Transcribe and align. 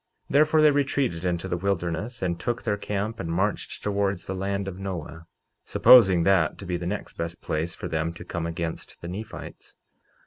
49:12 0.31 0.33
Therefore 0.33 0.61
they 0.63 0.71
retreated 0.71 1.25
into 1.25 1.47
the 1.47 1.57
wilderness, 1.57 2.23
and 2.23 2.39
took 2.39 2.63
their 2.63 2.75
camp 2.75 3.19
and 3.19 3.29
marched 3.31 3.83
towards 3.83 4.25
the 4.25 4.33
land 4.33 4.67
of 4.67 4.79
Noah, 4.79 5.27
supposing 5.63 6.23
that 6.23 6.57
to 6.57 6.65
be 6.65 6.75
the 6.75 6.87
next 6.87 7.17
best 7.19 7.39
place 7.39 7.75
for 7.75 7.87
them 7.87 8.11
to 8.13 8.25
come 8.25 8.47
against 8.47 9.01
the 9.03 9.07
Nephites. 9.07 9.75